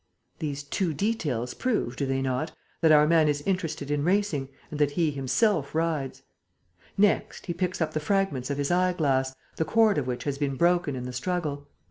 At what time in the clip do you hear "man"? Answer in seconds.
3.05-3.27